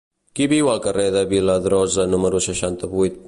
Qui 0.37 0.45
viu 0.53 0.69
al 0.71 0.81
carrer 0.85 1.05
de 1.17 1.21
Viladrosa 1.35 2.07
número 2.17 2.45
seixanta-vuit? 2.49 3.19